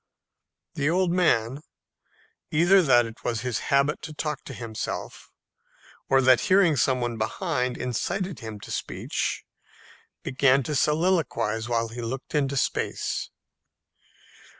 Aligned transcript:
The 0.73 0.89
old 0.89 1.11
man, 1.11 1.61
either 2.49 2.81
that 2.81 3.05
it 3.05 3.23
was 3.23 3.41
his 3.41 3.59
habit 3.69 4.01
to 4.01 4.13
talk 4.15 4.43
to 4.45 4.53
himself, 4.55 5.29
or 6.09 6.23
that 6.23 6.41
hearing 6.41 6.75
some 6.75 7.01
one 7.01 7.19
behind 7.19 7.77
incited 7.77 8.39
him 8.39 8.59
to 8.61 8.71
speech, 8.71 9.43
began 10.23 10.63
to 10.63 10.73
soliloquize 10.73 11.69
while 11.69 11.89
he 11.89 12.01
looked 12.01 12.33
into 12.33 12.57
space. 12.57 13.29